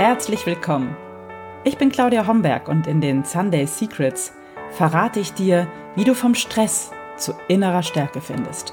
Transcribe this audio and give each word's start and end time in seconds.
herzlich 0.00 0.46
willkommen. 0.46 0.96
Ich 1.62 1.76
bin 1.76 1.92
Claudia 1.92 2.26
Homberg 2.26 2.68
und 2.68 2.86
in 2.86 3.02
den 3.02 3.22
Sunday 3.22 3.66
Secrets 3.66 4.32
verrate 4.70 5.20
ich 5.20 5.34
dir, 5.34 5.70
wie 5.94 6.04
du 6.04 6.14
vom 6.14 6.34
Stress 6.34 6.90
zu 7.18 7.34
innerer 7.48 7.82
Stärke 7.82 8.22
findest. 8.22 8.72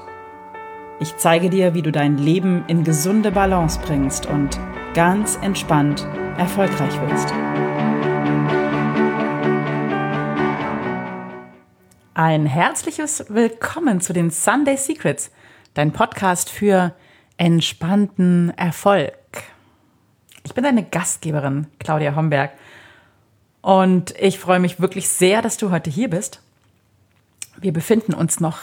Ich 1.00 1.18
zeige 1.18 1.50
dir, 1.50 1.74
wie 1.74 1.82
du 1.82 1.92
dein 1.92 2.16
Leben 2.16 2.64
in 2.66 2.82
gesunde 2.82 3.30
Balance 3.30 3.78
bringst 3.78 4.24
und 4.24 4.58
ganz 4.94 5.36
entspannt 5.42 6.08
erfolgreich 6.38 6.98
wirst. 7.02 7.30
Ein 12.14 12.46
herzliches 12.46 13.26
Willkommen 13.28 14.00
zu 14.00 14.14
den 14.14 14.30
Sunday 14.30 14.78
Secrets, 14.78 15.30
dein 15.74 15.92
Podcast 15.92 16.48
für 16.48 16.94
entspannten 17.36 18.50
Erfolg. 18.56 19.12
Ich 20.48 20.54
bin 20.54 20.64
deine 20.64 20.82
Gastgeberin, 20.82 21.66
Claudia 21.78 22.16
Homberg, 22.16 22.52
und 23.60 24.14
ich 24.18 24.38
freue 24.38 24.60
mich 24.60 24.80
wirklich 24.80 25.10
sehr, 25.10 25.42
dass 25.42 25.58
du 25.58 25.70
heute 25.70 25.90
hier 25.90 26.08
bist. 26.08 26.40
Wir 27.60 27.70
befinden 27.70 28.14
uns 28.14 28.40
noch 28.40 28.60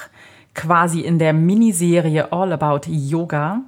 quasi 0.55 1.02
in 1.02 1.20
der 1.20 1.31
Miniserie 1.31 2.34
All 2.34 2.52
About 2.53 2.90
Yoga 2.90 3.62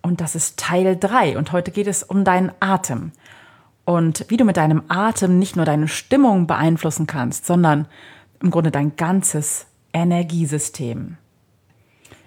und 0.00 0.20
das 0.20 0.36
ist 0.36 0.60
Teil 0.60 0.96
3 0.96 1.36
und 1.38 1.50
heute 1.50 1.72
geht 1.72 1.88
es 1.88 2.04
um 2.04 2.22
deinen 2.22 2.52
Atem 2.60 3.10
und 3.84 4.26
wie 4.28 4.36
du 4.36 4.44
mit 4.44 4.56
deinem 4.56 4.84
Atem 4.86 5.40
nicht 5.40 5.56
nur 5.56 5.64
deine 5.64 5.88
Stimmung 5.88 6.46
beeinflussen 6.46 7.08
kannst, 7.08 7.46
sondern 7.46 7.88
im 8.40 8.52
Grunde 8.52 8.70
dein 8.70 8.94
ganzes 8.94 9.66
Energiesystem. 9.92 11.16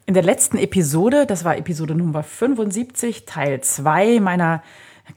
In 0.05 0.15
der 0.15 0.23
letzten 0.23 0.57
Episode, 0.57 1.25
das 1.25 1.45
war 1.45 1.55
Episode 1.55 1.95
Nummer 1.95 2.23
75, 2.23 3.23
Teil 3.25 3.61
2 3.61 4.19
meiner 4.19 4.61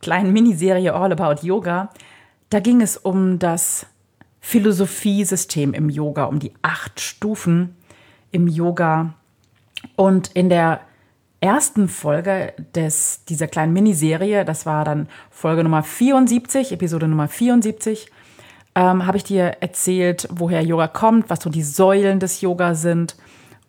kleinen 0.00 0.32
Miniserie 0.32 0.95
All 0.95 1.12
About 1.12 1.47
Yoga, 1.47 1.91
da 2.50 2.61
ging 2.61 2.80
es 2.80 2.97
um 2.97 3.38
das 3.38 3.86
Philosophiesystem 4.41 5.74
im 5.74 5.91
Yoga, 5.91 6.24
um 6.24 6.38
die 6.38 6.52
acht 6.62 7.00
Stufen 7.00 7.77
im 8.30 8.46
Yoga. 8.46 9.14
Und 9.96 10.28
in 10.34 10.48
der 10.48 10.80
ersten 11.41 11.88
Folge 11.88 12.52
des, 12.74 13.24
dieser 13.24 13.48
kleinen 13.48 13.72
Miniserie, 13.72 14.44
das 14.44 14.66
war 14.66 14.84
dann 14.84 15.08
Folge 15.30 15.64
Nummer 15.64 15.83
74, 15.83 16.72
Episode 16.72 17.08
Nummer 17.08 17.28
74, 17.28 18.11
ähm, 18.74 19.06
habe 19.06 19.16
ich 19.16 19.24
dir 19.24 19.56
erzählt, 19.61 20.28
woher 20.30 20.62
Yoga 20.62 20.89
kommt, 20.89 21.30
was 21.30 21.41
so 21.41 21.50
die 21.50 21.62
Säulen 21.62 22.20
des 22.20 22.41
Yoga 22.41 22.74
sind. 22.74 23.16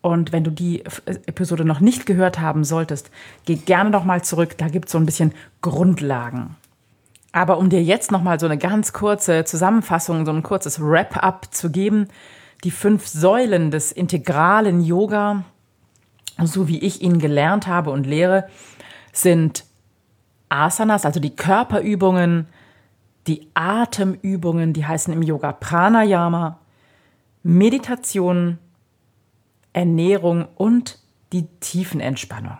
Und 0.01 0.31
wenn 0.31 0.43
du 0.43 0.51
die 0.51 0.83
Episode 1.25 1.65
noch 1.65 1.79
nicht 1.79 2.05
gehört 2.05 2.39
haben 2.39 2.63
solltest, 2.63 3.09
geh 3.45 3.55
gerne 3.55 3.89
noch 3.89 4.05
mal 4.05 4.23
zurück. 4.23 4.57
Da 4.57 4.67
gibt 4.67 4.85
es 4.85 4.91
so 4.91 4.97
ein 4.97 5.05
bisschen 5.05 5.33
Grundlagen. 5.61 6.55
Aber 7.31 7.57
um 7.57 7.69
dir 7.69 7.83
jetzt 7.83 8.11
noch 8.11 8.23
mal 8.23 8.39
so 8.39 8.45
eine 8.45 8.57
ganz 8.57 8.93
kurze 8.93 9.43
Zusammenfassung, 9.43 10.25
so 10.25 10.31
ein 10.31 10.43
kurzes 10.43 10.79
Wrap-up 10.81 11.53
zu 11.53 11.69
geben, 11.71 12.07
die 12.63 12.71
fünf 12.71 13.07
Säulen 13.07 13.69
des 13.69 13.91
integralen 13.91 14.81
Yoga, 14.81 15.43
so 16.43 16.67
wie 16.67 16.79
ich 16.79 17.01
ihn 17.01 17.19
gelernt 17.19 17.67
habe 17.67 17.91
und 17.91 18.05
lehre, 18.05 18.47
sind 19.11 19.65
Asanas, 20.49 21.05
also 21.05 21.19
die 21.19 21.35
Körperübungen, 21.35 22.47
die 23.27 23.47
Atemübungen, 23.53 24.73
die 24.73 24.85
heißen 24.85 25.13
im 25.13 25.21
Yoga 25.21 25.51
Pranayama, 25.51 26.59
Meditation, 27.43 28.57
Ernährung 29.77 30.47
und 30.55 30.97
die 31.33 31.45
Tiefenentspannung. 31.59 32.57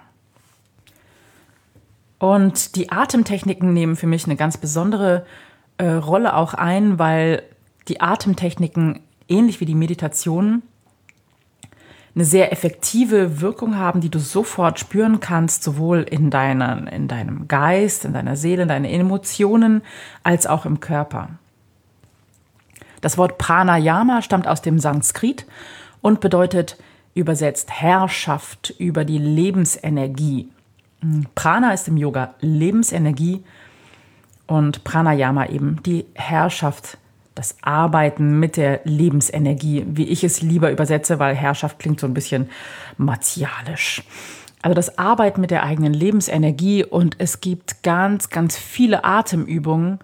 Und 2.19 2.75
die 2.75 2.91
Atemtechniken 2.91 3.73
nehmen 3.73 3.95
für 3.95 4.05
mich 4.05 4.25
eine 4.25 4.35
ganz 4.35 4.57
besondere 4.57 5.25
äh, 5.77 5.89
Rolle 5.89 6.35
auch 6.35 6.53
ein, 6.53 6.99
weil 6.99 7.41
die 7.87 8.01
Atemtechniken 8.01 8.99
ähnlich 9.27 9.59
wie 9.59 9.65
die 9.65 9.73
Meditationen 9.73 10.61
eine 12.13 12.23
sehr 12.23 12.51
effektive 12.51 13.41
Wirkung 13.41 13.77
haben, 13.77 13.99
die 13.99 14.09
du 14.09 14.19
sofort 14.19 14.79
spüren 14.79 15.19
kannst, 15.19 15.63
sowohl 15.63 16.03
in, 16.03 16.29
deiner, 16.29 16.91
in 16.91 17.07
deinem 17.07 17.47
Geist, 17.47 18.05
in 18.05 18.13
deiner 18.13 18.35
Seele, 18.35 18.63
in 18.63 18.67
deinen 18.67 18.85
Emotionen, 18.85 19.81
als 20.23 20.45
auch 20.45 20.65
im 20.65 20.79
Körper. 20.79 21.29
Das 23.01 23.17
Wort 23.17 23.39
Pranayama 23.39 24.21
stammt 24.21 24.47
aus 24.47 24.61
dem 24.61 24.77
Sanskrit 24.77 25.47
und 26.01 26.19
bedeutet 26.19 26.77
übersetzt 27.17 27.71
Herrschaft 27.71 28.73
über 28.77 29.03
die 29.03 29.17
Lebensenergie. 29.17 30.49
Prana 31.35 31.73
ist 31.73 31.87
im 31.87 31.97
Yoga 31.97 32.35
Lebensenergie 32.41 33.43
und 34.45 34.83
Pranayama 34.83 35.47
eben 35.47 35.81
die 35.83 36.05
Herrschaft 36.13 36.97
das 37.35 37.55
Arbeiten 37.61 38.39
mit 38.39 38.57
der 38.57 38.81
Lebensenergie, 38.83 39.85
wie 39.87 40.05
ich 40.05 40.23
es 40.23 40.41
lieber 40.41 40.71
übersetze, 40.71 41.19
weil 41.19 41.35
Herrschaft 41.35 41.79
klingt 41.79 41.99
so 41.99 42.07
ein 42.07 42.13
bisschen 42.13 42.49
martialisch. 42.97 44.03
Also 44.61 44.73
das 44.73 44.97
Arbeiten 44.97 45.41
mit 45.41 45.51
der 45.51 45.63
eigenen 45.63 45.93
Lebensenergie 45.93 46.83
und 46.83 47.15
es 47.19 47.41
gibt 47.41 47.83
ganz, 47.83 48.29
ganz 48.29 48.57
viele 48.57 49.03
Atemübungen, 49.03 49.99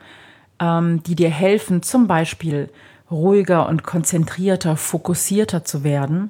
ähm, 0.60 1.02
die 1.04 1.16
dir 1.16 1.30
helfen, 1.30 1.82
zum 1.82 2.08
Beispiel 2.08 2.70
ruhiger 3.10 3.68
und 3.68 3.84
konzentrierter, 3.84 4.78
fokussierter 4.78 5.64
zu 5.64 5.84
werden, 5.84 6.30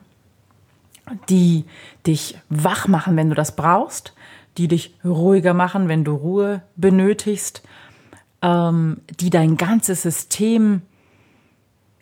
die 1.29 1.65
dich 2.07 2.37
wach 2.49 2.87
machen, 2.87 3.15
wenn 3.15 3.29
du 3.29 3.35
das 3.35 3.55
brauchst, 3.55 4.13
die 4.57 4.67
dich 4.67 4.95
ruhiger 5.03 5.53
machen, 5.53 5.87
wenn 5.87 6.03
du 6.03 6.13
Ruhe 6.13 6.61
benötigst, 6.75 7.63
ähm, 8.41 9.01
die 9.19 9.29
dein 9.29 9.57
ganzes 9.57 10.01
System 10.01 10.81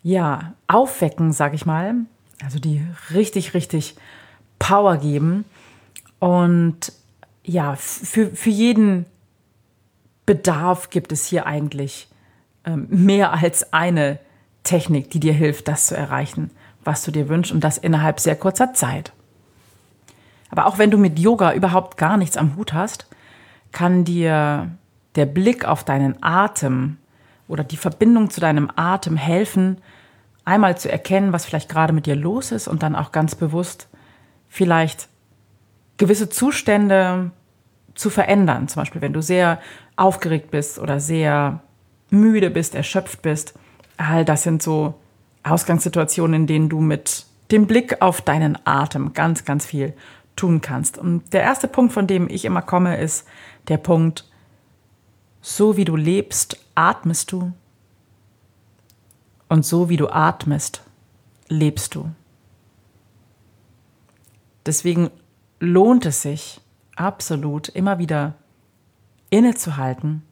ja, 0.02 0.54
aufwecken, 0.66 1.32
sag 1.32 1.54
ich 1.54 1.64
mal. 1.64 1.94
Also 2.44 2.58
die 2.58 2.84
richtig, 3.12 3.54
richtig 3.54 3.94
Power 4.58 4.96
geben. 4.96 5.44
Und 6.18 6.92
ja, 7.44 7.76
für, 7.76 8.30
für 8.30 8.50
jeden 8.50 9.06
Bedarf 10.26 10.90
gibt 10.90 11.12
es 11.12 11.26
hier 11.26 11.46
eigentlich 11.46 12.08
ähm, 12.64 12.86
mehr 12.90 13.32
als 13.32 13.72
eine 13.72 14.18
Technik, 14.62 15.10
die 15.10 15.20
dir 15.20 15.32
hilft, 15.32 15.68
das 15.68 15.86
zu 15.86 15.96
erreichen, 15.96 16.50
was 16.84 17.02
du 17.02 17.10
dir 17.10 17.28
wünschst 17.28 17.52
und 17.52 17.62
das 17.62 17.78
innerhalb 17.78 18.20
sehr 18.20 18.36
kurzer 18.36 18.74
Zeit. 18.74 19.12
Aber 20.50 20.66
auch 20.66 20.78
wenn 20.78 20.90
du 20.90 20.98
mit 20.98 21.18
Yoga 21.18 21.54
überhaupt 21.54 21.96
gar 21.96 22.16
nichts 22.16 22.36
am 22.36 22.56
Hut 22.56 22.72
hast, 22.72 23.06
kann 23.70 24.04
dir 24.04 24.70
der 25.14 25.26
Blick 25.26 25.64
auf 25.64 25.84
deinen 25.84 26.22
Atem 26.22 26.98
oder 27.48 27.64
die 27.64 27.76
Verbindung 27.76 28.30
zu 28.30 28.40
deinem 28.40 28.70
Atem 28.76 29.16
helfen, 29.16 29.78
einmal 30.44 30.76
zu 30.76 30.90
erkennen, 30.90 31.32
was 31.32 31.46
vielleicht 31.46 31.68
gerade 31.68 31.92
mit 31.92 32.06
dir 32.06 32.16
los 32.16 32.52
ist 32.52 32.68
und 32.68 32.82
dann 32.82 32.96
auch 32.96 33.12
ganz 33.12 33.34
bewusst 33.34 33.88
vielleicht 34.48 35.08
gewisse 35.96 36.28
Zustände 36.28 37.30
zu 37.94 38.10
verändern. 38.10 38.68
Zum 38.68 38.82
Beispiel, 38.82 39.00
wenn 39.00 39.12
du 39.12 39.22
sehr 39.22 39.60
aufgeregt 39.96 40.50
bist 40.50 40.78
oder 40.78 41.00
sehr 41.00 41.60
müde 42.10 42.50
bist, 42.50 42.74
erschöpft 42.74 43.22
bist. 43.22 43.54
All 43.96 44.24
das 44.24 44.42
sind 44.42 44.62
so 44.62 44.94
Ausgangssituationen, 45.42 46.42
in 46.42 46.46
denen 46.46 46.68
du 46.68 46.80
mit 46.80 47.26
dem 47.50 47.66
Blick 47.66 48.00
auf 48.00 48.20
deinen 48.22 48.58
Atem 48.64 49.12
ganz, 49.12 49.44
ganz 49.44 49.66
viel 49.66 49.94
tun 50.36 50.60
kannst. 50.60 50.98
Und 50.98 51.32
der 51.32 51.42
erste 51.42 51.68
Punkt, 51.68 51.92
von 51.92 52.06
dem 52.06 52.28
ich 52.28 52.44
immer 52.44 52.62
komme, 52.62 52.96
ist 52.96 53.26
der 53.68 53.76
Punkt, 53.76 54.28
so 55.40 55.76
wie 55.76 55.84
du 55.84 55.96
lebst, 55.96 56.58
atmest 56.74 57.32
du. 57.32 57.52
Und 59.48 59.66
so 59.66 59.88
wie 59.88 59.96
du 59.96 60.08
atmest, 60.08 60.82
lebst 61.48 61.94
du. 61.94 62.10
Deswegen 64.64 65.10
lohnt 65.60 66.06
es 66.06 66.22
sich 66.22 66.60
absolut 66.96 67.68
immer 67.68 67.98
wieder 67.98 68.34
innezuhalten 69.30 70.22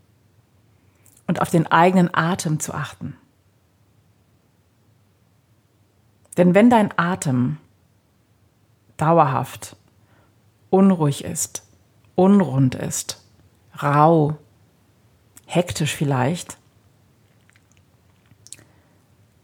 und 1.27 1.41
auf 1.41 1.51
den 1.51 1.67
eigenen 1.67 2.15
Atem 2.15 2.61
zu 2.61 2.73
achten. 2.73 3.17
Denn 6.37 6.55
wenn 6.55 6.71
dein 6.71 6.97
Atem 6.99 7.59
dauerhaft 8.97 9.77
unruhig 10.71 11.25
ist, 11.25 11.67
unrund 12.15 12.75
ist, 12.75 13.23
rau, 13.83 14.37
hektisch 15.47 15.95
vielleicht, 15.97 16.59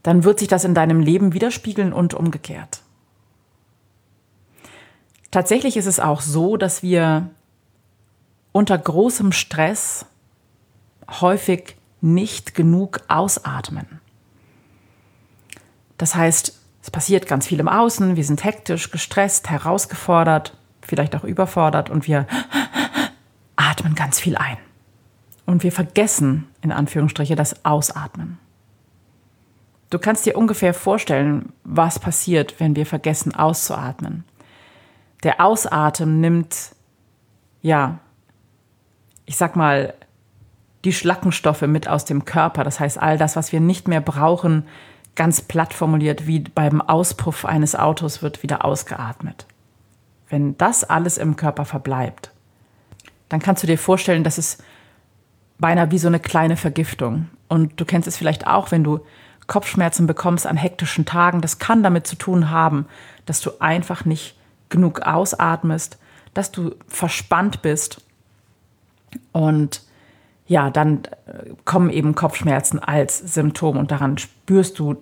dann 0.02 0.22
wird 0.22 0.38
sich 0.38 0.48
das 0.48 0.64
in 0.64 0.74
deinem 0.74 1.00
Leben 1.00 1.32
widerspiegeln 1.32 1.92
und 1.92 2.14
umgekehrt. 2.14 2.82
Tatsächlich 5.32 5.76
ist 5.76 5.86
es 5.86 5.98
auch 5.98 6.20
so, 6.20 6.56
dass 6.56 6.82
wir 6.82 7.30
unter 8.52 8.78
großem 8.78 9.32
Stress 9.32 10.06
häufig 11.08 11.76
nicht 12.00 12.54
genug 12.54 13.00
ausatmen. 13.08 14.00
Das 15.98 16.14
heißt, 16.14 16.58
es 16.86 16.90
passiert 16.92 17.26
ganz 17.26 17.48
viel 17.48 17.58
im 17.58 17.66
Außen, 17.66 18.14
wir 18.14 18.22
sind 18.22 18.44
hektisch, 18.44 18.92
gestresst, 18.92 19.50
herausgefordert, 19.50 20.56
vielleicht 20.82 21.16
auch 21.16 21.24
überfordert 21.24 21.90
und 21.90 22.06
wir 22.06 22.28
atmen 23.56 23.96
ganz 23.96 24.20
viel 24.20 24.36
ein 24.36 24.56
Und 25.46 25.64
wir 25.64 25.72
vergessen, 25.72 26.46
in 26.62 26.70
Anführungsstriche, 26.70 27.34
das 27.34 27.64
Ausatmen. 27.64 28.38
Du 29.90 29.98
kannst 29.98 30.26
dir 30.26 30.38
ungefähr 30.38 30.72
vorstellen, 30.74 31.52
was 31.64 31.98
passiert, 31.98 32.60
wenn 32.60 32.76
wir 32.76 32.86
vergessen 32.86 33.34
auszuatmen. 33.34 34.22
Der 35.24 35.40
Ausatmen 35.40 36.20
nimmt, 36.20 36.76
ja, 37.62 37.98
ich 39.24 39.36
sag 39.36 39.56
mal, 39.56 39.92
die 40.84 40.92
Schlackenstoffe 40.92 41.62
mit 41.62 41.88
aus 41.88 42.04
dem 42.04 42.24
Körper. 42.24 42.62
Das 42.62 42.78
heißt, 42.78 43.02
all 43.02 43.18
das, 43.18 43.34
was 43.34 43.50
wir 43.50 43.58
nicht 43.58 43.88
mehr 43.88 44.00
brauchen, 44.00 44.68
ganz 45.16 45.40
platt 45.40 45.74
formuliert, 45.74 46.26
wie 46.26 46.40
beim 46.40 46.80
Auspuff 46.80 47.44
eines 47.44 47.74
Autos 47.74 48.22
wird 48.22 48.42
wieder 48.42 48.64
ausgeatmet. 48.64 49.46
Wenn 50.28 50.56
das 50.58 50.84
alles 50.84 51.18
im 51.18 51.36
Körper 51.36 51.64
verbleibt, 51.64 52.30
dann 53.28 53.40
kannst 53.40 53.62
du 53.62 53.66
dir 53.66 53.78
vorstellen, 53.78 54.24
dass 54.24 54.38
es 54.38 54.58
beinahe 55.58 55.90
wie 55.90 55.98
so 55.98 56.08
eine 56.08 56.20
kleine 56.20 56.56
Vergiftung. 56.56 57.28
Und 57.48 57.80
du 57.80 57.84
kennst 57.84 58.06
es 58.06 58.16
vielleicht 58.16 58.46
auch, 58.46 58.70
wenn 58.70 58.84
du 58.84 59.00
Kopfschmerzen 59.46 60.06
bekommst 60.06 60.46
an 60.46 60.56
hektischen 60.56 61.06
Tagen. 61.06 61.40
Das 61.40 61.58
kann 61.58 61.82
damit 61.82 62.06
zu 62.06 62.16
tun 62.16 62.50
haben, 62.50 62.86
dass 63.24 63.40
du 63.40 63.50
einfach 63.60 64.04
nicht 64.04 64.36
genug 64.68 65.00
ausatmest, 65.02 65.98
dass 66.34 66.52
du 66.52 66.74
verspannt 66.88 67.62
bist. 67.62 68.02
Und 69.32 69.82
ja, 70.46 70.70
dann 70.70 71.04
äh, 71.26 71.54
kommen 71.64 71.90
eben 71.90 72.14
Kopfschmerzen 72.14 72.78
als 72.78 73.18
Symptom 73.18 73.76
und 73.76 73.90
daran 73.90 74.18
spürst 74.18 74.78
du, 74.78 74.96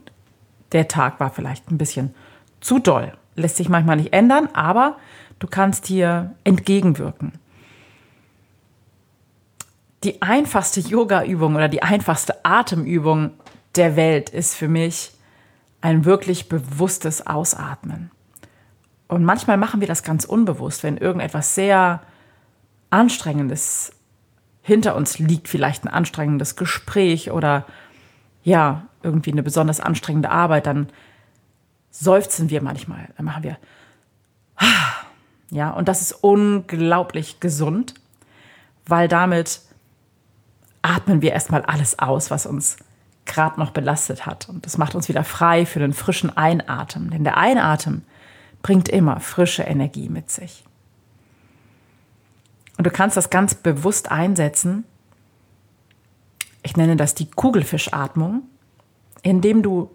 der 0.73 0.89
Tag 0.89 1.21
war 1.21 1.31
vielleicht 1.31 1.71
ein 1.71 1.79
bisschen 1.79 2.15
zu 2.61 2.79
doll. 2.79 3.13
Lässt 3.37 3.57
sich 3.57 3.69
manchmal 3.69 3.97
nicht 3.97 4.13
ändern, 4.13 4.49
aber 4.53 4.97
du 5.39 5.47
kannst 5.47 5.87
hier 5.87 6.35
entgegenwirken 6.45 7.33
die 10.05 10.21
einfachste 10.23 10.81
Yoga-Übung 10.81 11.57
oder 11.57 11.69
die 11.69 11.83
einfachste 11.83 12.45
Atemübung 12.45 13.31
der 13.75 13.97
Welt 13.97 14.31
ist 14.31 14.55
für 14.55 14.69
mich 14.69 15.13
ein 15.81 16.05
wirklich 16.05 16.49
bewusstes 16.49 17.27
Ausatmen. 17.27 18.11
Und 19.09 19.25
manchmal 19.25 19.57
machen 19.57 19.81
wir 19.81 19.89
das 19.89 20.03
ganz 20.03 20.25
unbewusst, 20.25 20.83
wenn 20.83 20.97
irgendetwas 20.97 21.55
sehr 21.55 22.03
Anstrengendes 22.91 23.93
hinter 24.63 24.95
uns 24.95 25.19
liegt, 25.19 25.49
vielleicht 25.49 25.85
ein 25.85 25.89
anstrengendes 25.89 26.57
Gespräch 26.57 27.31
oder 27.31 27.67
ja, 28.44 28.87
irgendwie 29.02 29.32
eine 29.32 29.43
besonders 29.43 29.81
anstrengende 29.81 30.31
Arbeit, 30.31 30.67
dann 30.67 30.88
seufzen 31.91 32.50
wir 32.50 32.62
manchmal. 32.62 33.08
Dann 33.17 33.26
machen 33.26 33.43
wir 33.43 33.56
ja, 35.50 35.70
und 35.70 35.88
das 35.88 36.00
ist 36.00 36.12
unglaublich 36.12 37.41
gesund, 37.41 37.94
weil 38.87 39.08
damit 39.08 39.61
atmen 40.82 41.23
wir 41.23 41.32
erstmal 41.32 41.62
alles 41.62 41.99
aus, 41.99 42.31
was 42.31 42.46
uns 42.46 42.76
gerade 43.25 43.58
noch 43.58 43.70
belastet 43.70 44.26
hat. 44.26 44.49
Und 44.49 44.67
das 44.67 44.79
macht 44.79 44.94
uns 44.94 45.08
wieder 45.08 45.25
frei 45.25 45.64
für 45.64 45.79
den 45.79 45.93
frischen 45.93 46.37
Einatmen. 46.37 47.11
Denn 47.11 47.25
der 47.25 47.37
Einatmen 47.37 48.05
bringt 48.62 48.88
immer 48.88 49.20
frische 49.20 49.62
Energie 49.62 50.08
mit 50.08 50.31
sich. 50.31 50.64
Und 52.76 52.87
du 52.87 52.91
kannst 52.91 53.17
das 53.17 53.31
ganz 53.31 53.55
bewusst 53.55 54.11
einsetzen. 54.11 54.85
Ich 56.65 56.77
nenne 56.77 56.97
das 56.97 57.15
die 57.15 57.31
Kugelfischatmung, 57.31 58.43
indem 59.23 59.63
du 59.63 59.91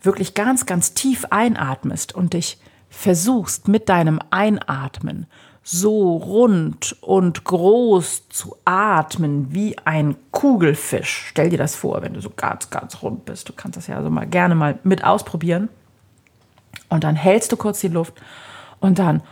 wirklich 0.00 0.34
ganz, 0.34 0.64
ganz 0.64 0.94
tief 0.94 1.26
einatmest 1.30 2.14
und 2.14 2.32
dich 2.32 2.58
versuchst 2.88 3.68
mit 3.68 3.88
deinem 3.88 4.20
Einatmen 4.30 5.26
so 5.62 6.16
rund 6.16 6.96
und 7.02 7.44
groß 7.44 8.28
zu 8.28 8.56
atmen 8.64 9.52
wie 9.52 9.76
ein 9.84 10.16
Kugelfisch. 10.30 11.26
Stell 11.28 11.50
dir 11.50 11.58
das 11.58 11.74
vor, 11.74 12.02
wenn 12.02 12.14
du 12.14 12.20
so 12.20 12.30
ganz, 12.30 12.70
ganz 12.70 13.02
rund 13.02 13.24
bist. 13.24 13.48
Du 13.48 13.52
kannst 13.52 13.76
das 13.76 13.88
ja 13.88 13.96
also 13.96 14.10
mal 14.10 14.26
gerne 14.26 14.54
mal 14.54 14.78
mit 14.84 15.04
ausprobieren. 15.04 15.68
Und 16.88 17.04
dann 17.04 17.16
hältst 17.16 17.52
du 17.52 17.56
kurz 17.56 17.80
die 17.80 17.88
Luft 17.88 18.14
und 18.78 18.98
dann 18.98 19.22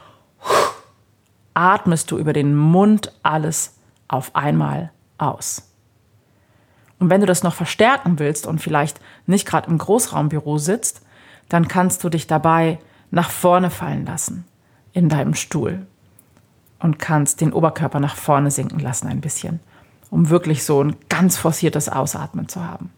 atmest 1.54 2.10
du 2.10 2.18
über 2.18 2.32
den 2.32 2.54
Mund 2.54 3.12
alles 3.22 3.76
auf 4.08 4.34
einmal 4.36 4.90
aus. 5.18 5.68
Und 6.98 7.10
wenn 7.10 7.20
du 7.20 7.26
das 7.26 7.42
noch 7.42 7.54
verstärken 7.54 8.18
willst 8.18 8.46
und 8.46 8.60
vielleicht 8.60 9.00
nicht 9.26 9.46
gerade 9.46 9.70
im 9.70 9.78
Großraumbüro 9.78 10.58
sitzt, 10.58 11.02
dann 11.48 11.68
kannst 11.68 12.02
du 12.04 12.08
dich 12.08 12.26
dabei 12.26 12.78
nach 13.10 13.30
vorne 13.30 13.70
fallen 13.70 14.04
lassen 14.04 14.44
in 14.92 15.08
deinem 15.08 15.34
Stuhl 15.34 15.86
und 16.80 16.98
kannst 16.98 17.40
den 17.40 17.52
Oberkörper 17.52 18.00
nach 18.00 18.16
vorne 18.16 18.50
sinken 18.50 18.80
lassen 18.80 19.08
ein 19.08 19.20
bisschen, 19.20 19.60
um 20.10 20.28
wirklich 20.28 20.64
so 20.64 20.82
ein 20.82 20.96
ganz 21.08 21.36
forciertes 21.36 21.88
Ausatmen 21.88 22.48
zu 22.48 22.64
haben. 22.64 22.90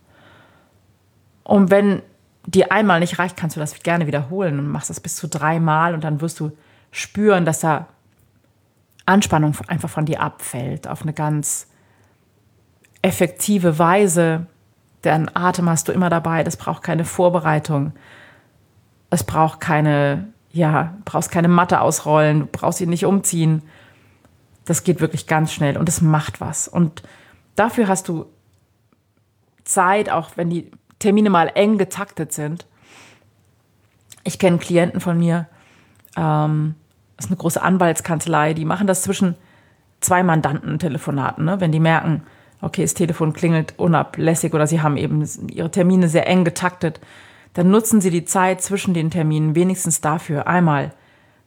Und 1.45 1.71
wenn 1.71 2.03
dir 2.47 2.73
einmal 2.73 3.01
nicht 3.01 3.19
reicht, 3.19 3.37
kannst 3.37 3.57
du 3.57 3.61
das 3.61 3.83
gerne 3.83 4.07
wiederholen 4.07 4.59
und 4.59 4.69
machst 4.69 4.91
das 4.91 5.01
bis 5.01 5.17
zu 5.17 5.29
dreimal 5.29 5.95
und 5.95 6.05
dann 6.05 6.21
wirst 6.21 6.41
du 6.41 6.53
spüren, 6.91 7.45
dass 7.45 7.61
da 7.61 7.87
Anspannung 9.07 9.57
einfach 9.67 9.91
von 9.91 10.07
dir 10.07 10.21
abfällt 10.21 10.89
auf 10.89 11.03
eine 11.03 11.13
ganz 11.13 11.67
effektive 13.03 13.79
Weise. 13.79 14.47
Deinen 15.03 15.35
Atem 15.35 15.69
hast 15.69 15.89
du 15.89 15.93
immer 15.93 16.11
dabei, 16.11 16.45
das 16.45 16.57
braucht 16.57 16.83
keine 16.83 17.05
Vorbereitung. 17.05 17.93
Es 19.09 19.25
braucht 19.25 19.61
keine 19.61 20.29
ja, 20.53 20.95
brauchst 21.05 21.31
keine 21.31 21.49
Matte 21.49 21.81
ausrollen, 21.81 22.41
du 22.41 22.47
brauchst 22.47 22.79
sie 22.79 22.87
nicht 22.87 23.05
umziehen. 23.05 23.63
Das 24.65 24.85
geht 24.85 25.01
wirklich 25.01 25.27
ganz 25.27 25.53
schnell 25.53 25.77
und 25.77 25.89
es 25.89 26.01
macht 26.01 26.41
was. 26.41 26.69
Und 26.69 27.03
dafür 27.55 27.89
hast 27.89 28.09
du 28.09 28.27
Zeit, 29.65 30.11
auch 30.11 30.31
wenn 30.37 30.51
die 30.51 30.71
Termine 30.99 31.31
mal 31.31 31.51
eng 31.55 31.79
getaktet 31.79 32.33
sind. 32.33 32.67
Ich 34.25 34.39
kenne 34.39 34.59
Klienten 34.59 35.01
von 35.01 35.19
mir, 35.19 35.49
ähm, 36.17 36.75
das 37.17 37.27
ist 37.27 37.31
eine 37.31 37.39
große 37.39 37.63
Anwaltskanzlei, 37.63 38.55
die 38.55 38.65
machen 38.65 38.87
das 38.87 39.03
zwischen 39.03 39.37
zwei 40.01 40.23
Mandanten-Telefonaten, 40.23 41.45
ne? 41.45 41.61
wenn 41.61 41.73
die 41.73 41.81
merken, 41.81 42.23
okay, 42.61 42.83
das 42.83 42.95
Telefon 42.95 43.33
klingelt 43.33 43.75
unablässig 43.79 44.55
oder 44.55 44.67
sie 44.67 44.81
haben 44.81 44.97
eben 44.97 45.27
ihre 45.51 45.71
Termine 45.71 46.09
sehr 46.09 46.27
eng 46.27 46.45
getaktet 46.45 47.01
dann 47.55 47.71
nutzen 47.71 48.01
Sie 48.01 48.11
die 48.11 48.25
Zeit 48.25 48.63
zwischen 48.63 48.95
den 48.95 49.11
Terminen 49.11 49.55
wenigstens 49.55 50.01
dafür, 50.01 50.47
einmal 50.47 50.93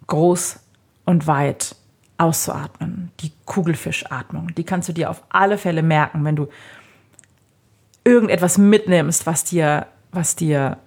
groß 0.08 0.60
und 1.06 1.28
weit 1.28 1.76
auszuatmen. 2.18 3.12
Die 3.22 3.32
Kugelfischatmung. 3.46 4.54
Die 4.56 4.64
kannst 4.64 4.90
du 4.90 4.94
dir 4.94 5.10
auf 5.10 5.24
alle 5.30 5.58
Fälle 5.58 5.82
merken, 5.82 6.26
wenn 6.26 6.36
du 6.36 6.48
irgendetwas 8.04 8.58
mitnimmst, 8.58 9.26
was 9.26 9.46
dir, 9.46 9.88
was 10.12 10.36
dir 10.36 10.78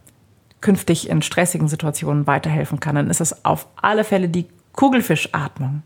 künftig 0.60 1.08
in 1.08 1.22
stressigen 1.22 1.68
Situationen 1.68 2.26
weiterhelfen 2.26 2.80
kann, 2.80 2.96
dann 2.96 3.10
ist 3.10 3.20
es 3.20 3.44
auf 3.44 3.66
alle 3.76 4.04
Fälle 4.04 4.28
die 4.28 4.48
Kugelfischatmung. 4.72 5.82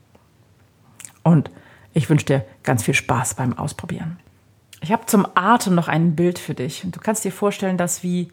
Und 1.23 1.51
ich 1.93 2.09
wünsche 2.09 2.27
dir 2.27 2.45
ganz 2.63 2.83
viel 2.83 2.95
Spaß 2.95 3.35
beim 3.35 3.57
Ausprobieren. 3.57 4.19
Ich 4.81 4.93
habe 4.93 5.07
zum 5.07 5.27
Atem 5.35 5.75
noch 5.75 5.89
ein 5.89 6.17
Bild 6.17 6.39
für 6.39 6.55
dich. 6.55 6.85
Und 6.85 6.97
du 6.97 7.01
kannst 7.01 7.25
dir 7.25 7.33
vorstellen, 7.33 7.77
dass 7.77 8.03
wie 8.03 8.33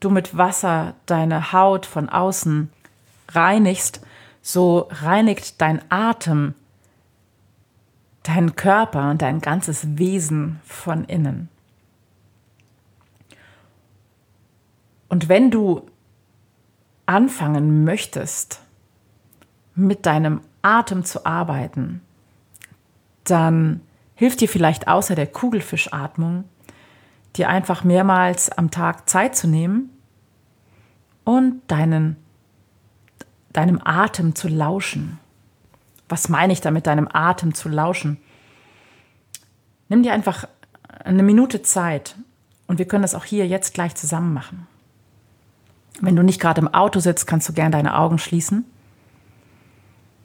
du 0.00 0.10
mit 0.10 0.36
Wasser 0.36 0.94
deine 1.06 1.52
Haut 1.52 1.86
von 1.86 2.08
außen 2.08 2.70
reinigst, 3.28 4.00
so 4.42 4.88
reinigt 4.90 5.60
dein 5.60 5.82
Atem 5.90 6.54
deinen 8.22 8.56
Körper 8.56 9.10
und 9.10 9.22
dein 9.22 9.40
ganzes 9.40 9.98
Wesen 9.98 10.60
von 10.64 11.04
innen. 11.04 11.48
Und 15.08 15.28
wenn 15.28 15.50
du 15.50 15.86
anfangen 17.06 17.84
möchtest, 17.84 18.60
mit 19.74 20.06
deinem 20.06 20.40
Atem 20.62 21.04
zu 21.04 21.24
arbeiten, 21.24 22.00
dann 23.24 23.80
hilft 24.16 24.40
dir 24.40 24.48
vielleicht 24.48 24.88
außer 24.88 25.14
der 25.14 25.28
Kugelfischatmung 25.28 26.44
dir 27.36 27.48
einfach 27.48 27.84
mehrmals 27.84 28.50
am 28.50 28.70
Tag 28.70 29.08
Zeit 29.08 29.36
zu 29.36 29.46
nehmen 29.46 29.90
und 31.24 31.60
deinen, 31.68 32.16
deinem 33.52 33.80
Atem 33.84 34.34
zu 34.34 34.48
lauschen. 34.48 35.18
Was 36.08 36.28
meine 36.28 36.52
ich 36.52 36.60
damit, 36.60 36.86
deinem 36.86 37.08
Atem 37.12 37.54
zu 37.54 37.68
lauschen? 37.68 38.16
Nimm 39.88 40.02
dir 40.02 40.12
einfach 40.12 40.48
eine 41.04 41.22
Minute 41.22 41.62
Zeit 41.62 42.16
und 42.66 42.78
wir 42.78 42.88
können 42.88 43.02
das 43.02 43.14
auch 43.14 43.24
hier 43.24 43.46
jetzt 43.46 43.74
gleich 43.74 43.94
zusammen 43.94 44.32
machen. 44.32 44.66
Wenn 46.00 46.16
du 46.16 46.22
nicht 46.22 46.40
gerade 46.40 46.60
im 46.60 46.72
Auto 46.72 47.00
sitzt, 47.00 47.26
kannst 47.26 47.48
du 47.48 47.52
gerne 47.52 47.70
deine 47.70 47.96
Augen 47.96 48.18
schließen 48.18 48.64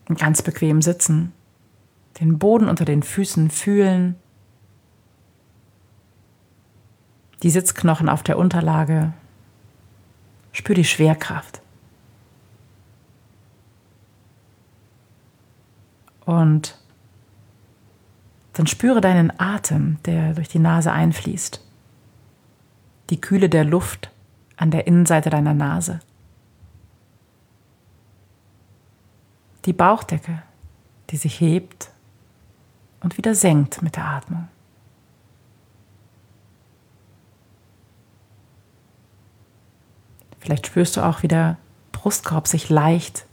und 0.07 0.19
ganz 0.19 0.41
bequem 0.41 0.81
sitzen, 0.81 1.33
den 2.19 2.39
Boden 2.39 2.67
unter 2.67 2.85
den 2.85 3.03
Füßen 3.03 3.49
fühlen 3.49 4.15
die 7.43 7.49
Sitzknochen 7.49 8.09
auf 8.09 8.23
der 8.23 8.37
Unterlage. 8.37 9.13
Spür 10.51 10.75
die 10.75 10.85
Schwerkraft. 10.85 11.61
Und 16.25 16.77
dann 18.53 18.67
spüre 18.67 19.01
deinen 19.01 19.31
Atem, 19.39 19.97
der 20.05 20.33
durch 20.33 20.49
die 20.49 20.59
Nase 20.59 20.91
einfließt. 20.91 21.65
Die 23.09 23.19
Kühle 23.19 23.49
der 23.49 23.63
Luft 23.63 24.11
an 24.57 24.71
der 24.71 24.85
Innenseite 24.85 25.29
deiner 25.29 25.53
Nase. 25.53 25.99
Die 29.65 29.73
Bauchdecke, 29.73 30.43
die 31.09 31.17
sich 31.17 31.39
hebt 31.39 31.91
und 33.01 33.17
wieder 33.17 33.35
senkt 33.35 33.81
mit 33.81 33.95
der 33.95 34.05
Atmung. 34.05 34.47
Vielleicht 40.39 40.67
spürst 40.67 40.97
du 40.97 41.01
auch, 41.01 41.21
wie 41.21 41.27
der 41.27 41.57
Brustkorb 41.91 42.47
sich 42.47 42.69
leicht 42.69 43.25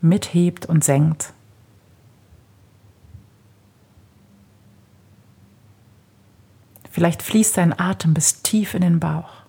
mithebt 0.00 0.66
und 0.66 0.84
senkt. 0.84 1.32
Vielleicht 6.90 7.22
fließt 7.22 7.56
dein 7.56 7.78
Atem 7.78 8.12
bis 8.12 8.42
tief 8.42 8.74
in 8.74 8.82
den 8.82 9.00
Bauch. 9.00 9.41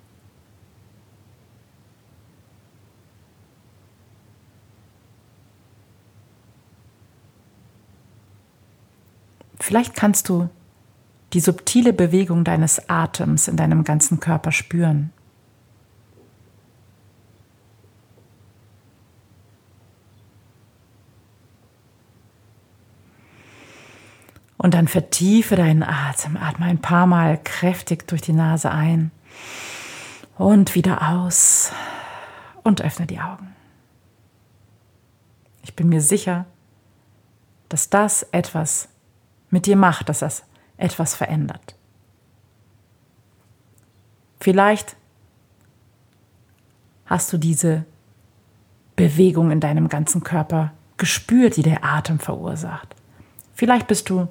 Vielleicht 9.64 9.96
kannst 9.96 10.28
du 10.28 10.50
die 11.32 11.40
subtile 11.40 11.94
Bewegung 11.94 12.44
deines 12.44 12.90
Atems 12.90 13.48
in 13.48 13.56
deinem 13.56 13.86
ganzen 13.86 14.20
Körper 14.20 14.52
spüren. 14.52 15.14
Und 24.58 24.74
dann 24.74 24.90
vertiefe 24.90 25.56
deinen 25.56 25.84
Atem. 25.84 26.36
Atme 26.36 26.66
ein 26.66 26.82
paar 26.82 27.08
Mal 27.08 27.40
kräftig 27.42 28.06
durch 28.06 28.22
die 28.22 28.34
Nase 28.34 28.70
ein 28.70 29.12
und 30.38 30.76
wieder 30.76 31.10
aus 31.10 31.72
und 32.64 32.82
öffne 32.82 33.06
die 33.08 33.22
Augen. 33.22 33.56
Ich 35.62 35.74
bin 35.74 35.88
mir 35.88 36.02
sicher, 36.02 36.48
dass 37.70 37.90
das 37.90 38.24
etwas 38.34 38.90
mit 39.54 39.68
dir 39.68 39.76
macht, 39.76 40.10
dass 40.10 40.20
das 40.20 40.44
etwas 40.78 41.14
verändert. 41.14 41.76
Vielleicht 44.40 44.96
hast 47.06 47.32
du 47.32 47.38
diese 47.38 47.86
Bewegung 48.96 49.52
in 49.52 49.60
deinem 49.60 49.90
ganzen 49.90 50.24
Körper 50.24 50.74
gespürt, 50.98 51.56
die 51.56 51.62
der 51.62 51.86
Atem 51.86 52.18
verursacht. 52.18 52.96
Vielleicht 53.54 53.86
bist 53.88 54.10
du 54.10 54.28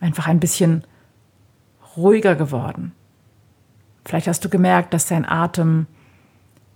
einfach 0.00 0.26
ein 0.26 0.40
bisschen 0.40 0.82
ruhiger 1.96 2.34
geworden. 2.34 2.92
Vielleicht 4.04 4.26
hast 4.26 4.44
du 4.44 4.48
gemerkt, 4.48 4.92
dass 4.92 5.06
dein 5.06 5.28
Atem 5.28 5.86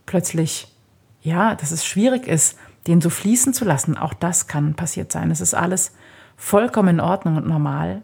plötzlich, 0.06 0.72
ja, 1.22 1.56
dass 1.56 1.72
es 1.72 1.84
schwierig 1.84 2.28
ist, 2.28 2.56
den 2.86 3.00
so 3.00 3.10
fließen 3.10 3.52
zu 3.52 3.64
lassen. 3.64 3.98
Auch 3.98 4.14
das 4.14 4.46
kann 4.46 4.74
passiert 4.74 5.10
sein. 5.10 5.32
Es 5.32 5.40
ist 5.40 5.54
alles 5.54 5.92
vollkommen 6.36 6.88
in 6.88 7.00
Ordnung 7.00 7.36
und 7.36 7.46
normal. 7.46 8.02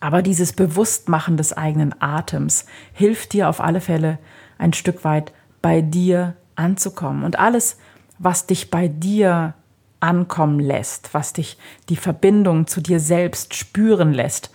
Aber 0.00 0.22
dieses 0.22 0.52
Bewusstmachen 0.54 1.36
des 1.36 1.52
eigenen 1.52 1.94
Atems 2.00 2.64
hilft 2.92 3.32
dir 3.32 3.48
auf 3.48 3.60
alle 3.60 3.80
Fälle 3.80 4.18
ein 4.58 4.72
Stück 4.72 5.04
weit 5.04 5.32
bei 5.62 5.82
dir 5.82 6.36
anzukommen. 6.56 7.24
Und 7.24 7.38
alles, 7.38 7.78
was 8.18 8.46
dich 8.46 8.70
bei 8.70 8.88
dir 8.88 9.54
ankommen 10.00 10.58
lässt, 10.58 11.12
was 11.12 11.34
dich 11.34 11.58
die 11.90 11.96
Verbindung 11.96 12.66
zu 12.66 12.80
dir 12.80 13.00
selbst 13.00 13.54
spüren 13.54 14.12
lässt, 14.12 14.50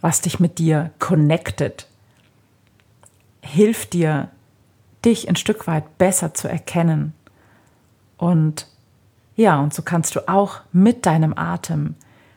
was 0.00 0.20
dich 0.20 0.38
mit 0.38 0.58
dir 0.58 0.90
connected, 0.98 1.88
hilft 3.40 3.94
dir, 3.94 4.28
dich 5.04 5.28
ein 5.28 5.36
Stück 5.36 5.66
weit 5.66 5.98
besser 5.98 6.34
zu 6.34 6.48
erkennen. 6.48 7.14
Und 8.18 8.66
ja, 9.36 9.60
und 9.60 9.72
so 9.72 9.82
kannst 9.82 10.16
du 10.16 10.28
auch 10.28 10.60
mit 10.72 11.06
deinem 11.06 11.36
Atem 11.36 11.94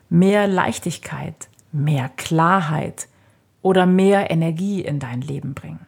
mehr 0.09 0.47
Leichtigkeit, 0.47 1.47
mehr 1.71 2.09
Klarheit 2.09 3.07
oder 3.61 3.85
mehr 3.85 4.29
Energie 4.29 4.81
in 4.81 4.99
dein 4.99 5.21
Leben 5.21 5.53
bringen. 5.53 5.85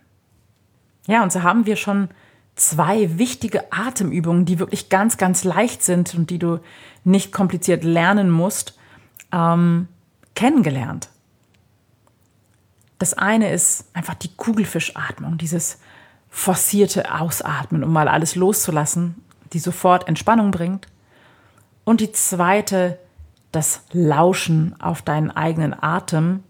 Ja, 1.08 1.24
und 1.24 1.32
so 1.32 1.44
haben 1.44 1.66
wir 1.66 1.76
schon 1.76 2.10
zwei 2.56 3.18
wichtige 3.18 3.72
Atemübungen, 3.72 4.46
die 4.46 4.60
wirklich 4.60 4.90
ganz, 4.90 5.18
ganz 5.18 5.44
leicht 5.44 5.84
sind 5.84 6.14
und 6.16 6.30
die 6.30 6.40
du 6.40 6.60
nicht 7.04 7.32
kompliziert 7.32 7.84
lernen 7.84 8.30
musst, 8.30 8.78
ähm, 9.32 9.88
kennengelernt. 10.36 11.10
Das 13.00 13.16
eine 13.16 13.52
ist 13.52 13.86
einfach 13.94 14.14
die 14.14 14.34
Kugelfischatmung, 14.36 15.38
dieses 15.38 15.80
forcierte 16.30 17.14
Ausatmen, 17.14 17.84
um 17.84 17.92
mal 17.92 18.08
alles 18.08 18.36
loszulassen, 18.36 19.16
die 19.54 19.60
sofort 19.60 20.08
Entspannung 20.08 20.52
bringt. 20.52 20.88
Und 21.84 22.02
die 22.02 22.12
zweite, 22.12 23.00
das 23.52 23.84
Lauschen 23.92 24.76
auf 24.80 25.02
deinen 25.02 25.32
eigenen 25.32 25.76
Atem. 25.82 26.44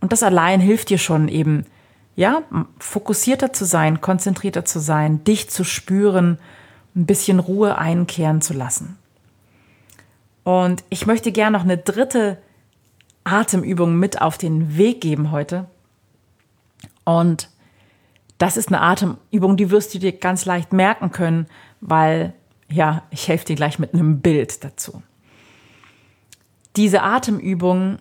Und 0.00 0.12
das 0.12 0.22
allein 0.22 0.60
hilft 0.60 0.90
dir 0.90 0.98
schon 0.98 1.28
eben, 1.28 1.66
ja, 2.14 2.42
fokussierter 2.78 3.52
zu 3.52 3.64
sein, 3.64 4.00
konzentrierter 4.00 4.64
zu 4.64 4.80
sein, 4.80 5.24
dich 5.24 5.48
zu 5.48 5.64
spüren, 5.64 6.38
ein 6.94 7.06
bisschen 7.06 7.38
Ruhe 7.38 7.78
einkehren 7.78 8.42
zu 8.42 8.52
lassen. 8.52 8.98
Und 10.44 10.84
ich 10.90 11.06
möchte 11.06 11.32
gerne 11.32 11.56
noch 11.56 11.64
eine 11.64 11.78
dritte 11.78 12.38
Atemübung 13.24 13.96
mit 13.96 14.20
auf 14.20 14.36
den 14.38 14.76
Weg 14.76 15.00
geben 15.00 15.30
heute. 15.30 15.66
Und 17.04 17.48
das 18.38 18.56
ist 18.56 18.68
eine 18.68 18.80
Atemübung, 18.80 19.56
die 19.56 19.70
wirst 19.70 19.94
du 19.94 19.98
dir 19.98 20.12
ganz 20.12 20.44
leicht 20.44 20.72
merken 20.72 21.12
können, 21.12 21.46
weil, 21.80 22.34
ja, 22.72 23.02
ich 23.10 23.28
helfe 23.28 23.46
dir 23.46 23.56
gleich 23.56 23.78
mit 23.78 23.94
einem 23.94 24.20
Bild 24.20 24.64
dazu. 24.64 25.02
Diese 26.76 27.02
Atemübung 27.02 27.98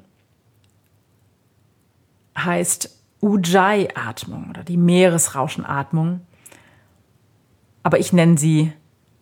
heißt 2.37 2.97
Ujjayi-Atmung 3.21 4.49
oder 4.49 4.63
die 4.63 4.77
Meeresrauschenatmung. 4.77 6.21
Aber 7.83 7.99
ich 7.99 8.13
nenne 8.13 8.37
sie 8.37 8.73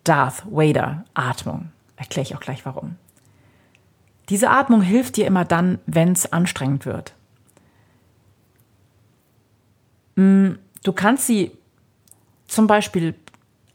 Darth 0.04 0.44
Vader-Atmung. 0.50 1.70
Erkläre 1.96 2.26
ich 2.26 2.34
auch 2.34 2.40
gleich 2.40 2.64
warum. 2.64 2.96
Diese 4.28 4.50
Atmung 4.50 4.80
hilft 4.80 5.16
dir 5.16 5.26
immer 5.26 5.44
dann, 5.44 5.80
wenn 5.86 6.12
es 6.12 6.32
anstrengend 6.32 6.86
wird. 6.86 7.14
Mm, 10.14 10.52
du 10.84 10.92
kannst 10.92 11.26
sie 11.26 11.50
zum 12.46 12.66
Beispiel 12.66 13.14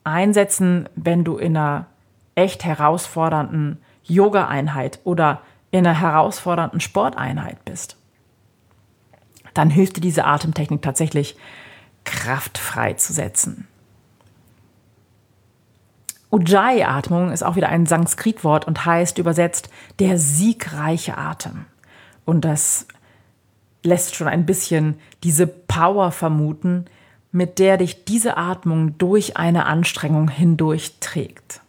einsetzen, 0.06 0.88
wenn 0.96 1.24
du 1.24 1.38
in 1.38 1.58
einer 1.58 1.88
echt 2.36 2.64
herausfordernden 2.64 3.82
Yoga-Einheit 4.04 5.00
oder 5.04 5.42
in 5.72 5.86
einer 5.86 6.00
herausfordernden 6.00 6.80
Sporteinheit 6.80 7.64
bist 7.66 7.98
dann 9.56 9.70
hilft 9.70 9.98
dir 9.98 10.02
diese 10.02 10.26
Atemtechnik 10.26 10.84
tatsächlich, 10.84 11.36
Kraft 12.04 12.60
freizusetzen. 12.60 13.68
Ujjayi-Atmung 16.30 17.32
ist 17.32 17.44
auch 17.44 17.56
wieder 17.56 17.70
ein 17.70 17.86
Sanskritwort 17.86 18.68
und 18.68 18.86
heißt 18.86 19.18
übersetzt 19.18 19.70
der 20.00 20.20
siegreiche 20.20 21.18
Atem. 21.18 21.66
Und 22.26 22.44
das 22.44 22.88
lässt 23.84 24.16
schon 24.16 24.28
ein 24.28 24.46
bisschen 24.46 25.00
diese 25.24 25.48
Power 25.48 26.12
vermuten, 26.12 26.86
mit 27.36 27.60
der 27.60 27.76
dich 27.76 28.06
diese 28.06 28.38
Atmung 28.38 28.98
durch 28.98 29.36
eine 29.36 29.66
Anstrengung 29.66 30.30
hindurch 30.30 31.00
trägt. 31.02 31.60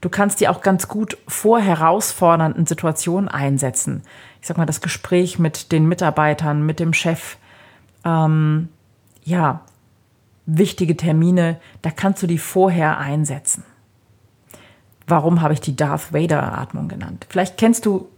Du 0.00 0.08
kannst 0.08 0.40
die 0.40 0.48
auch 0.48 0.60
ganz 0.60 0.88
gut 0.88 1.16
vor 1.28 1.60
herausfordernden 1.60 2.66
Situationen 2.66 3.28
einsetzen. 3.28 4.02
Ich 4.40 4.48
sag 4.48 4.58
mal, 4.58 4.66
das 4.66 4.80
Gespräch 4.80 5.38
mit 5.38 5.70
den 5.70 5.86
Mitarbeitern, 5.86 6.66
mit 6.66 6.80
dem 6.80 6.92
Chef, 6.92 7.36
ähm, 8.04 8.70
ja, 9.22 9.60
wichtige 10.46 10.96
Termine, 10.96 11.60
da 11.82 11.92
kannst 11.92 12.20
du 12.20 12.26
die 12.26 12.38
vorher 12.38 12.98
einsetzen. 12.98 13.62
Warum 15.06 15.42
habe 15.42 15.54
ich 15.54 15.60
die 15.60 15.76
Darth 15.76 16.12
Vader 16.12 16.58
Atmung 16.58 16.88
genannt? 16.88 17.24
Vielleicht 17.28 17.56
kennst 17.56 17.86
du 17.86 18.08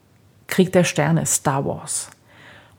Krieg 0.47 0.73
der 0.73 0.85
Sterne, 0.85 1.27
Star 1.27 1.67
Wars. 1.67 2.09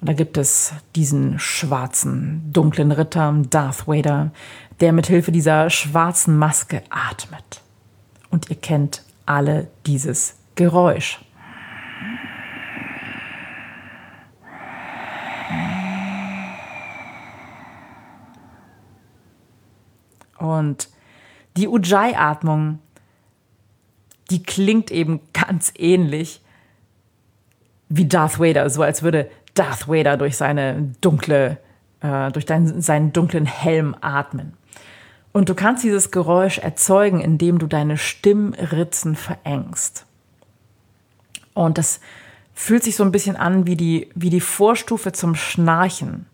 Und 0.03 0.09
da 0.09 0.13
gibt 0.15 0.37
es 0.37 0.73
diesen 0.97 1.39
schwarzen, 1.39 2.51
dunklen 2.51 2.91
Ritter, 2.91 3.33
Darth 3.49 3.87
Vader, 3.87 4.33
der 4.81 4.91
mit 4.91 5.07
Hilfe 5.07 5.31
dieser 5.31 5.69
schwarzen 5.69 6.37
Maske 6.37 6.83
atmet 6.89 7.61
und 8.29 8.49
ihr 8.49 8.57
kennt 8.57 9.01
alle 9.25 9.69
dieses 9.85 10.35
Geräusch. 10.55 11.21
Und 20.37 20.89
die 21.55 21.69
Ujjayi-Atmung, 21.69 22.79
die 24.31 24.43
klingt 24.43 24.91
eben 24.91 25.21
ganz 25.31 25.71
ähnlich. 25.77 26.41
wie 27.87 28.05
Darth 28.05 28.39
Vader, 28.39 28.69
so 28.69 28.81
als 28.81 29.03
würde 29.03 29.29
Darth 29.53 29.87
Vader 29.87 30.17
durch 30.17 30.37
seine 30.37 30.93
dunkle, 31.01 31.57
äh, 32.01 32.31
durch 32.31 32.45
dein, 32.45 32.81
seinen 32.81 33.13
dunklen 33.13 33.45
Helm 33.45 33.95
atmen. 34.01 34.53
Und 35.31 35.49
du 35.49 35.55
kannst 35.55 35.83
dieses 35.83 36.11
Geräusch 36.11 36.59
erzeugen, 36.59 37.19
indem 37.19 37.57
du 37.57 37.67
deine 37.67 37.97
Stimmritzen 37.97 39.15
verengst. 39.15 40.05
Und 41.53 41.77
das 41.77 41.99
fühlt 42.53 42.83
sich 42.83 42.95
so 42.95 43.03
ein 43.03 43.11
bisschen 43.11 43.35
an 43.35 43.65
wie 43.65 43.75
die, 43.75 44.09
wie 44.15 44.29
die 44.29 44.41
Vorstufe 44.41 45.11
zum 45.11 45.35
Schnarchen. 45.35 46.27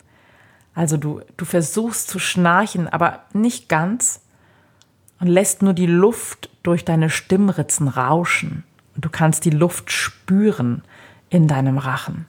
Also 0.75 0.97
du, 0.97 1.21
du 1.37 1.45
versuchst 1.45 2.09
zu 2.09 2.19
schnarchen, 2.19 2.87
aber 2.87 3.23
nicht 3.33 3.69
ganz 3.69 4.21
und 5.19 5.27
lässt 5.27 5.61
nur 5.61 5.73
die 5.73 5.87
Luft 5.87 6.49
durch 6.63 6.85
deine 6.85 7.09
Stimmritzen 7.09 7.87
rauschen. 7.87 8.63
Und 8.95 9.05
du 9.05 9.09
kannst 9.09 9.45
die 9.45 9.49
Luft 9.49 9.91
spüren 9.91 10.83
in 11.29 11.47
deinem 11.47 11.77
Rachen. 11.77 12.25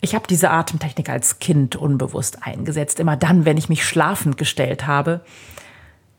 Ich 0.00 0.14
habe 0.14 0.26
diese 0.26 0.50
Atemtechnik 0.50 1.08
als 1.08 1.38
Kind 1.38 1.76
unbewusst 1.76 2.42
eingesetzt, 2.42 3.00
immer 3.00 3.16
dann, 3.16 3.44
wenn 3.44 3.56
ich 3.56 3.68
mich 3.68 3.84
schlafend 3.84 4.36
gestellt 4.36 4.86
habe, 4.86 5.22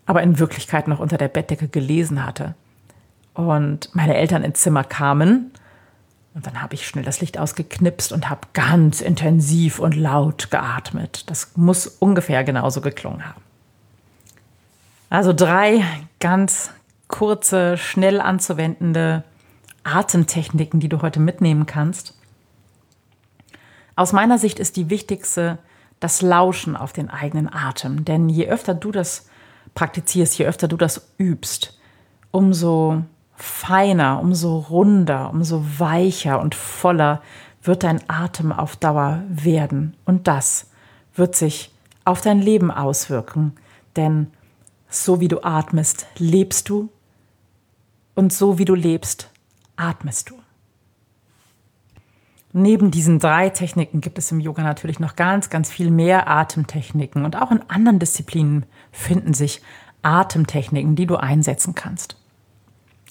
aber 0.06 0.24
in 0.24 0.40
Wirklichkeit 0.40 0.88
noch 0.88 1.00
unter 1.00 1.18
der 1.18 1.28
Bettdecke 1.28 1.68
gelesen 1.68 2.26
hatte. 2.26 2.56
Und 3.34 3.90
meine 3.94 4.16
Eltern 4.16 4.44
ins 4.44 4.62
Zimmer 4.62 4.84
kamen 4.84 5.52
und 6.38 6.46
dann 6.46 6.62
habe 6.62 6.76
ich 6.76 6.88
schnell 6.88 7.04
das 7.04 7.20
Licht 7.20 7.40
ausgeknipst 7.40 8.12
und 8.12 8.30
habe 8.30 8.42
ganz 8.54 9.02
intensiv 9.02 9.80
und 9.80 9.96
laut 9.96 10.52
geatmet. 10.52 11.30
Das 11.32 11.54
muss 11.56 11.88
ungefähr 11.88 12.44
genauso 12.44 12.80
geklungen 12.80 13.26
haben. 13.26 13.42
Also 15.10 15.34
drei 15.34 15.84
ganz 16.20 16.70
kurze, 17.08 17.76
schnell 17.78 18.22
anzuwendende 18.22 19.24
Atemtechniken, 19.84 20.80
die 20.80 20.90
du 20.90 21.02
heute 21.02 21.20
mitnehmen 21.20 21.66
kannst. 21.66 22.17
Aus 23.98 24.14
meiner 24.14 24.38
Sicht 24.38 24.60
ist 24.60 24.78
die 24.78 24.92
wichtigste 24.92 25.58
das 26.00 26.22
Lauschen 26.22 26.78
auf 26.78 26.94
den 26.94 27.10
eigenen 27.10 27.52
Atem. 27.52 28.06
Denn 28.06 28.30
je 28.30 28.48
öfter 28.48 28.76
du 28.76 28.92
das 28.92 29.28
praktizierst, 29.74 30.38
je 30.38 30.46
öfter 30.46 30.68
du 30.68 30.78
das 30.78 31.16
übst, 31.18 31.80
umso 32.30 33.02
feiner, 33.36 34.22
umso 34.22 34.60
runder, 34.60 35.32
umso 35.32 35.66
weicher 35.80 36.40
und 36.40 36.54
voller 36.54 37.24
wird 37.64 37.82
dein 37.82 38.08
Atem 38.08 38.52
auf 38.52 38.76
Dauer 38.76 39.24
werden. 39.30 39.98
Und 40.06 40.28
das 40.28 40.70
wird 41.16 41.36
sich 41.36 41.74
auf 42.06 42.22
dein 42.22 42.40
Leben 42.40 42.70
auswirken. 42.70 43.54
Denn 43.96 44.28
so 44.90 45.20
wie 45.20 45.28
du 45.28 45.44
atmest, 45.44 46.06
lebst 46.20 46.70
du. 46.70 46.90
Und 48.14 48.32
so 48.32 48.60
wie 48.60 48.66
du 48.66 48.76
lebst, 48.76 49.32
atmest 49.76 50.30
du. 50.30 50.36
Neben 52.60 52.90
diesen 52.90 53.20
drei 53.20 53.52
Techniken 53.52 54.02
gibt 54.02 54.18
es 54.18 54.32
im 54.32 54.40
Yoga 54.40 54.64
natürlich 54.64 55.00
noch 55.00 55.16
ganz, 55.16 55.52
ganz 55.52 55.70
viel 55.70 55.92
mehr 55.92 56.28
Atemtechniken. 56.28 57.24
Und 57.24 57.40
auch 57.40 57.52
in 57.52 57.62
anderen 57.68 58.00
Disziplinen 58.00 58.66
finden 58.92 59.36
sich 59.36 59.62
Atemtechniken, 60.02 60.96
die 60.96 61.06
du 61.06 61.18
einsetzen 61.18 61.76
kannst. 61.76 62.16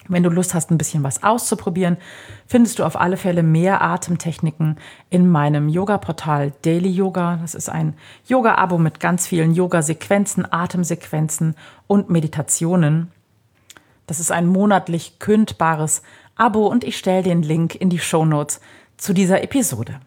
Wenn 0.09 0.25
du 0.25 0.31
Lust 0.31 0.53
hast, 0.53 0.73
ein 0.73 0.79
bisschen 0.79 1.05
was 1.05 1.23
auszuprobieren, 1.23 1.97
findest 2.49 2.81
du 2.81 2.85
auf 2.85 3.01
alle 3.01 3.17
Fälle 3.17 3.45
mehr 3.45 3.83
Atemtechniken 3.83 4.79
in 5.11 5.31
meinem 5.31 5.69
Yoga-Portal 5.69 6.53
Daily 6.63 6.91
Yoga. 6.91 7.39
Das 7.41 7.55
ist 7.55 7.69
ein 7.69 7.95
Yoga-Abo 8.27 8.79
mit 8.79 8.99
ganz 8.99 9.29
vielen 9.29 9.55
Yoga-Sequenzen, 9.55 10.53
Atemsequenzen 10.53 11.55
und 11.87 12.11
Meditationen. 12.11 13.13
Das 14.09 14.19
ist 14.19 14.33
ein 14.33 14.49
monatlich 14.49 15.21
kündbares 15.21 16.03
Abo 16.35 16.67
und 16.67 16.83
ich 16.83 16.99
stelle 16.99 17.23
den 17.23 17.43
Link 17.43 17.77
in 17.77 17.91
die 17.91 18.01
Show 18.01 18.25
Notes 18.25 18.61
zu 18.97 19.13
dieser 19.13 19.43
Episode. 19.43 20.01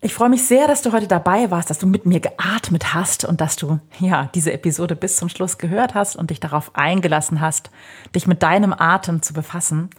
Ich 0.00 0.14
freue 0.14 0.28
mich 0.28 0.46
sehr, 0.46 0.68
dass 0.68 0.82
du 0.82 0.92
heute 0.92 1.08
dabei 1.08 1.50
warst, 1.50 1.70
dass 1.70 1.78
du 1.78 1.86
mit 1.86 2.06
mir 2.06 2.20
geatmet 2.20 2.94
hast 2.94 3.24
und 3.24 3.40
dass 3.40 3.56
du 3.56 3.80
ja 3.98 4.30
diese 4.34 4.52
Episode 4.52 4.94
bis 4.94 5.16
zum 5.16 5.28
Schluss 5.28 5.58
gehört 5.58 5.94
hast 5.94 6.16
und 6.16 6.30
dich 6.30 6.38
darauf 6.38 6.70
eingelassen 6.76 7.40
hast, 7.40 7.70
dich 8.14 8.26
mit 8.26 8.42
deinem 8.42 8.72
Atem 8.72 9.22
zu 9.22 9.32
befassen. 9.32 9.90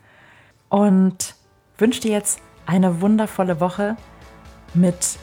Und 0.69 1.35
wünsche 1.77 2.01
dir 2.01 2.11
jetzt 2.11 2.39
eine 2.65 3.01
wundervolle 3.01 3.59
Woche 3.59 3.97
mit 4.73 5.17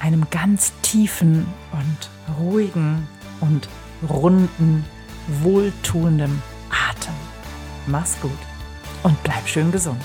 einem 0.00 0.26
ganz 0.30 0.72
tiefen 0.82 1.46
und 1.72 2.36
ruhigen 2.38 3.08
und 3.40 3.68
runden, 4.08 4.84
wohltuenden 5.42 6.42
Atem. 6.70 7.14
Mach's 7.86 8.20
gut 8.20 8.30
und 9.02 9.20
bleib 9.22 9.48
schön 9.48 9.72
gesund. 9.72 10.04